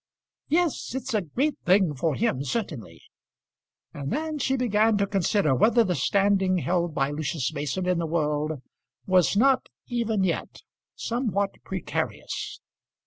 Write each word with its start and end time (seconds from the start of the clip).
"Yes; 0.47 0.95
it's 0.95 1.13
a 1.13 1.21
great 1.21 1.59
thing 1.63 1.93
for 1.93 2.15
him, 2.15 2.43
certainly." 2.43 3.03
And 3.93 4.11
then 4.11 4.39
she 4.39 4.57
began 4.57 4.97
to 4.97 5.05
consider 5.05 5.53
whether 5.53 5.83
the 5.83 5.93
standing 5.93 6.57
held 6.57 6.95
by 6.95 7.11
Lucius 7.11 7.53
Mason 7.53 7.87
in 7.87 7.99
the 7.99 8.07
world 8.07 8.63
was 9.05 9.37
not 9.37 9.69
even 9.85 10.23
yet 10.23 10.63
somewhat 10.95 11.51
precarious. 11.63 12.59